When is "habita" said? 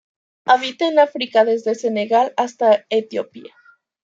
0.45-0.87